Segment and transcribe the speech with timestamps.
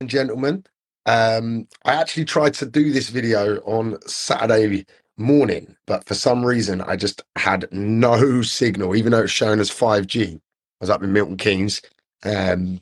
[0.00, 0.64] And gentlemen,
[1.06, 6.80] um, I actually tried to do this video on Saturday morning, but for some reason
[6.82, 10.36] I just had no signal, even though it's shown as 5G.
[10.36, 10.40] I
[10.80, 11.82] was up in Milton Keynes.
[12.24, 12.80] Um,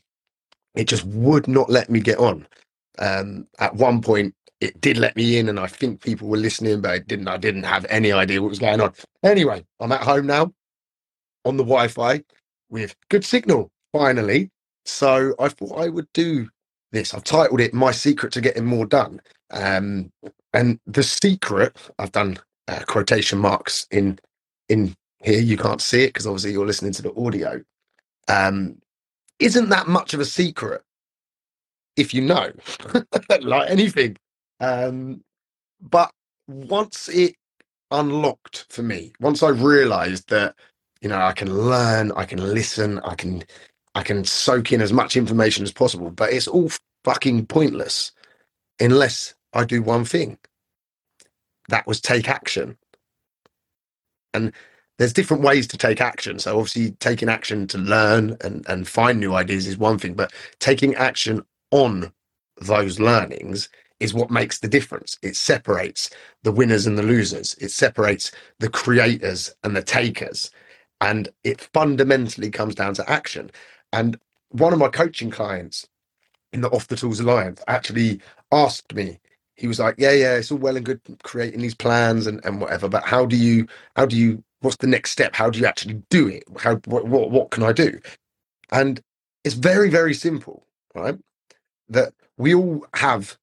[0.75, 2.47] it just would not let me get on.
[2.98, 6.80] Um, at one point, it did let me in, and I think people were listening,
[6.80, 7.28] but it didn't.
[7.28, 8.92] I didn't have any idea what was going on.
[9.23, 10.53] Anyway, I'm at home now
[11.45, 12.23] on the Wi-Fi
[12.70, 14.51] with good signal finally.
[14.84, 16.48] So I thought I would do
[16.93, 17.15] this.
[17.15, 19.21] I've titled it "My Secret to Getting More Done."
[19.53, 20.12] Um,
[20.55, 24.19] and the secret, I've done uh, quotation marks in
[24.69, 25.41] in here.
[25.41, 27.62] You can't see it because obviously you're listening to the audio.
[28.28, 28.78] Um,
[29.41, 30.83] isn't that much of a secret
[31.97, 32.53] if you know,
[33.43, 34.17] like anything.
[34.61, 35.23] Um,
[35.81, 36.11] but
[36.48, 37.37] once it
[37.91, 40.56] unlocked for me, once I realised that
[41.03, 43.45] you know I can learn, I can listen, I can
[43.97, 46.70] I can soak in as much information as possible, but it's all
[47.05, 48.12] fucking pointless
[48.80, 50.38] unless I do one thing.
[51.69, 52.78] That was take action.
[54.34, 54.53] And
[54.98, 56.38] there's different ways to take action.
[56.38, 60.33] So obviously taking action to learn and, and find new ideas is one thing, but
[60.60, 62.12] taking action on
[62.60, 63.69] those learnings
[64.00, 65.19] is what makes the difference.
[65.22, 66.10] It separates
[66.42, 67.55] the winners and the losers.
[67.60, 70.50] It separates the creators and the takers.
[71.00, 73.50] And it fundamentally comes down to action.
[73.92, 74.19] And
[74.51, 75.89] one of my coaching clients
[76.53, 78.20] in the Off the Tools Alliance actually
[78.53, 79.20] asked me,
[79.56, 82.61] he was like, Yeah, yeah, it's all well and good creating these plans and, and
[82.61, 85.37] whatever, but how do you how do you what's the next step?
[85.37, 86.44] How do you actually do it?
[86.60, 88.00] How what what, what can I do?
[88.72, 89.00] And
[89.44, 91.19] it's very, very simple, right?
[91.89, 93.39] That we all have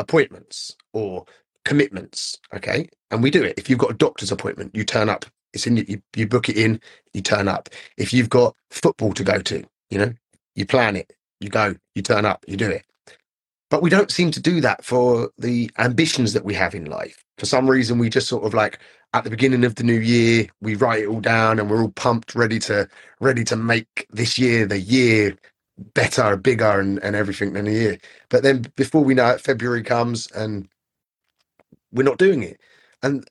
[0.00, 1.26] appointments or
[1.66, 2.88] commitments, okay?
[3.12, 3.54] And we do it.
[3.58, 5.26] If you've got a doctor's appointment, you turn up.
[5.54, 6.80] It's in you, you book it in,
[7.14, 7.70] you turn up.
[7.98, 10.14] If you've got football to go to, you know,
[10.56, 12.84] you plan it, you go, you turn up, you do it.
[13.70, 17.24] But we don't seem to do that for the ambitions that we have in life.
[17.38, 18.78] For some reason, we just sort of like
[19.14, 21.92] at the beginning of the new year, we write it all down and we're all
[21.92, 22.88] pumped, ready to
[23.20, 25.36] ready to make this year the year
[25.94, 27.98] better, bigger, and, and everything than a year.
[28.30, 30.68] But then before we know it, February comes and
[31.92, 32.60] we're not doing it.
[33.02, 33.28] And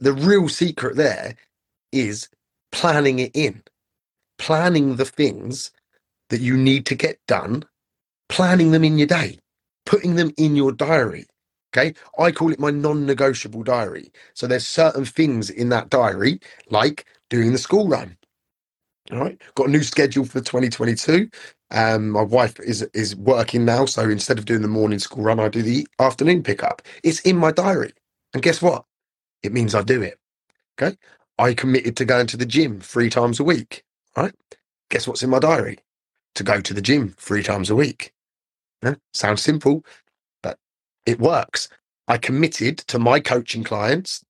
[0.00, 1.36] the real secret there
[1.92, 2.28] is
[2.72, 3.62] planning it in,
[4.38, 5.72] planning the things
[6.30, 7.64] that you need to get done,
[8.28, 9.38] planning them in your day,
[9.86, 11.26] putting them in your diary.
[11.76, 11.94] Okay.
[12.18, 14.12] I call it my non negotiable diary.
[14.34, 16.40] So there's certain things in that diary,
[16.70, 18.16] like doing the school run.
[19.12, 19.40] All right.
[19.56, 21.30] Got a new schedule for 2022.
[21.72, 23.86] Um, my wife is is working now.
[23.86, 26.82] So instead of doing the morning school run, I do the afternoon pickup.
[27.04, 27.92] It's in my diary.
[28.34, 28.84] And guess what?
[29.42, 30.18] It means I do it.
[30.80, 30.96] Okay.
[31.38, 33.84] I committed to going to the gym three times a week.
[34.16, 34.34] Right.
[34.90, 35.78] Guess what's in my diary?
[36.36, 38.12] To go to the gym three times a week.
[38.82, 38.94] Yeah?
[39.14, 39.84] Sounds simple,
[40.42, 40.58] but
[41.06, 41.68] it works.
[42.08, 44.20] I committed to my coaching clients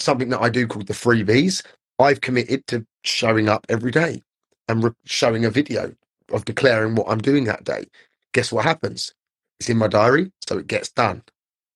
[0.00, 1.64] something that I do called the freebies.
[2.00, 4.22] I've committed to showing up every day
[4.68, 5.94] and re- showing a video
[6.32, 7.86] of declaring what I'm doing that day.
[8.34, 9.14] Guess what happens?
[9.60, 11.24] It's in my diary, so it gets done.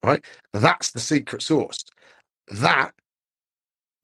[0.04, 0.24] Right?
[0.52, 1.84] That's the secret sauce.
[2.48, 2.92] That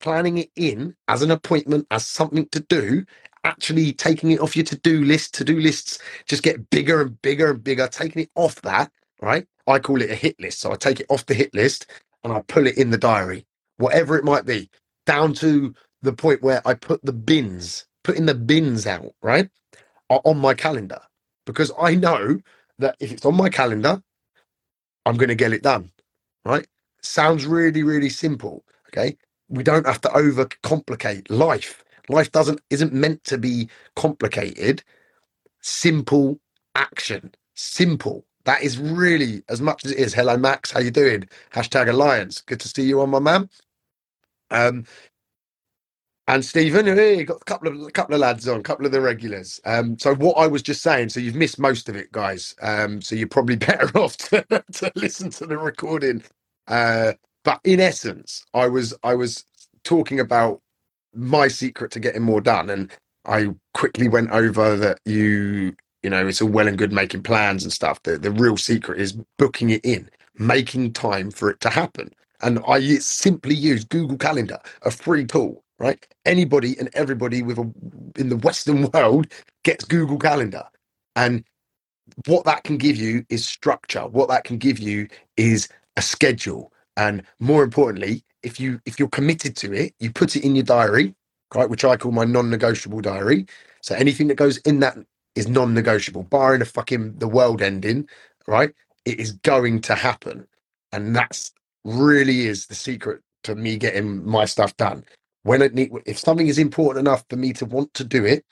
[0.00, 3.04] planning it in as an appointment, as something to do,
[3.44, 5.34] actually taking it off your to-do list.
[5.34, 7.88] To-do lists just get bigger and bigger and bigger.
[7.88, 8.92] Taking it off that,
[9.22, 9.46] right?
[9.66, 10.60] I call it a hit list.
[10.60, 11.86] So I take it off the hit list
[12.24, 13.46] and I pull it in the diary,
[13.78, 14.70] whatever it might be,
[15.06, 19.50] down to the point where I put the bins, putting the bins out, right?
[20.10, 21.00] On my calendar.
[21.46, 22.40] Because I know
[22.78, 24.02] that if it's on my calendar,
[25.06, 25.90] I'm going to get it done,
[26.44, 26.66] right?
[27.02, 28.64] Sounds really, really simple.
[28.88, 29.16] Okay.
[29.48, 31.81] We don't have to overcomplicate life.
[32.08, 34.82] Life doesn't isn't meant to be complicated.
[35.60, 36.40] Simple
[36.74, 37.32] action.
[37.54, 38.24] Simple.
[38.44, 40.14] That is really as much as it is.
[40.14, 40.72] Hello, Max.
[40.72, 41.28] How you doing?
[41.54, 42.40] Hashtag Alliance.
[42.42, 43.50] Good to see you on, my man.
[44.50, 44.86] Um,
[46.26, 48.92] and Stephen, hey, got a couple of a couple of lads on, a couple of
[48.92, 49.60] the regulars.
[49.66, 52.54] Um, so what I was just saying, so you've missed most of it, guys.
[52.62, 54.42] Um, so you're probably better off to,
[54.74, 56.22] to listen to the recording.
[56.66, 57.12] Uh,
[57.44, 59.44] but in essence, I was I was
[59.84, 60.61] talking about
[61.14, 62.92] my secret to getting more done, and
[63.26, 65.74] I quickly went over that you
[66.04, 68.02] You know, it's all well and good making plans and stuff.
[68.04, 72.10] The, the real secret is booking it in, making time for it to happen.
[72.42, 76.06] And I simply use Google Calendar, a free tool, right?
[76.26, 77.70] Anybody and everybody with a
[78.18, 79.28] in the Western world
[79.64, 80.64] gets Google Calendar.
[81.16, 81.44] And
[82.26, 84.02] what that can give you is structure.
[84.08, 86.72] What that can give you is a schedule.
[86.96, 90.64] And more importantly, if you if you're committed to it, you put it in your
[90.64, 91.14] diary,
[91.54, 91.70] right?
[91.70, 93.46] Which I call my non-negotiable diary.
[93.82, 94.98] So anything that goes in that
[95.36, 98.08] is non-negotiable, barring a fucking the world ending,
[98.48, 98.72] right?
[99.06, 100.46] It is going to happen.
[100.92, 101.52] And that's
[101.84, 105.04] really is the secret to me getting my stuff done.
[105.44, 108.46] When it need, if something is important enough for me to want to do it,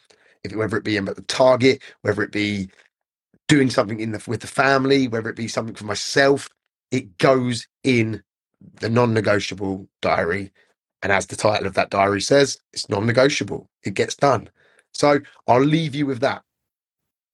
[0.44, 2.70] if whether it be about the target, whether it be
[3.48, 6.48] doing something in the with the family, whether it be something for myself,
[6.90, 8.22] it goes in
[8.80, 10.52] the non-negotiable diary.
[11.02, 13.68] And as the title of that diary says, it's non-negotiable.
[13.84, 14.50] It gets done.
[14.94, 16.42] So I'll leave you with that.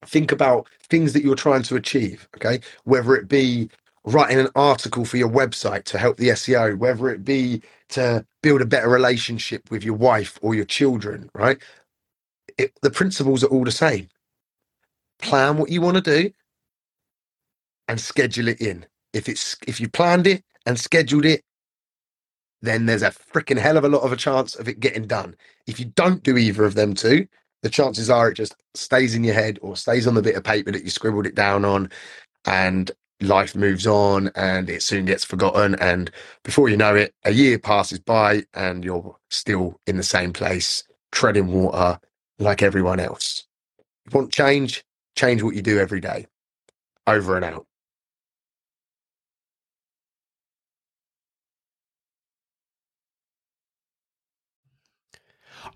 [0.06, 2.28] Think about things that you're trying to achieve.
[2.36, 2.60] Okay.
[2.84, 3.70] Whether it be
[4.04, 8.62] writing an article for your website to help the SEO, whether it be to build
[8.62, 11.58] a better relationship with your wife or your children, right?
[12.58, 14.08] It, the principles are all the same.
[15.20, 16.30] Plan what you want to do
[17.88, 18.86] and schedule it in.
[19.12, 21.42] If it's if you planned it and scheduled it,
[22.62, 25.36] then there's a freaking hell of a lot of a chance of it getting done.
[25.66, 27.26] If you don't do either of them two,
[27.62, 30.44] the chances are it just stays in your head or stays on the bit of
[30.44, 31.90] paper that you scribbled it down on
[32.46, 32.90] and
[33.22, 35.74] life moves on and it soon gets forgotten.
[35.76, 36.10] And
[36.44, 40.84] before you know it, a year passes by and you're still in the same place,
[41.12, 42.00] treading water
[42.38, 43.46] like everyone else.
[44.10, 44.84] You want change?
[45.16, 46.26] Change what you do every day.
[47.06, 47.65] Over and out.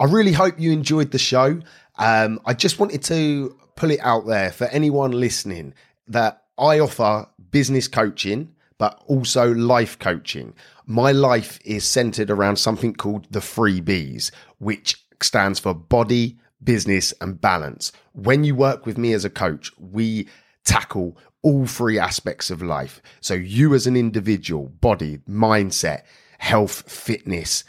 [0.00, 1.61] I really hope you enjoyed the show.
[1.99, 5.75] Um, I just wanted to pull it out there for anyone listening
[6.08, 10.55] that I offer business coaching, but also life coaching.
[10.87, 17.12] My life is centered around something called the three B's, which stands for body, business,
[17.20, 17.93] and balance.
[18.14, 20.29] When you work with me as a coach, we
[20.64, 23.02] tackle all three aspects of life.
[23.20, 26.05] So, you as an individual, body, mindset,
[26.38, 27.64] health, fitness,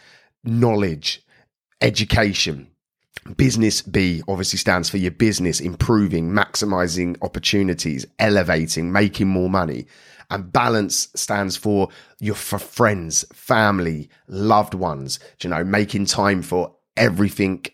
[0.45, 1.25] knowledge,
[1.81, 2.71] education,
[3.37, 9.85] Business B obviously stands for your business improving, maximizing opportunities, elevating, making more money.
[10.31, 11.89] And balance stands for
[12.19, 17.65] your for friends, family, loved ones, you know, making time for everything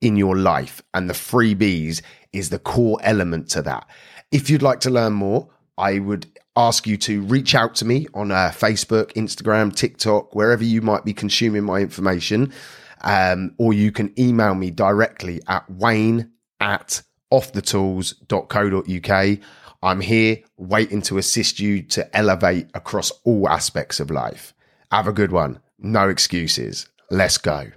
[0.00, 0.82] in your life.
[0.92, 2.02] And the three B's
[2.32, 3.88] is the core element to that.
[4.30, 6.26] If you'd like to learn more, I would
[6.56, 11.04] ask you to reach out to me on uh, Facebook, Instagram, TikTok, wherever you might
[11.04, 12.52] be consuming my information.
[13.02, 17.02] Um, or you can email me directly at wayne at
[17.32, 19.38] offthetools.co.uk.
[19.82, 24.54] I'm here waiting to assist you to elevate across all aspects of life.
[24.92, 25.58] Have a good one.
[25.78, 26.86] No excuses.
[27.10, 27.72] Let's go.